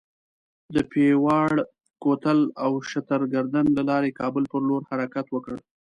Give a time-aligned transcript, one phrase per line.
[0.75, 1.51] د پیواړ
[2.03, 5.55] کوتل او شترګردن له لارې کابل پر لور حرکت وکړ.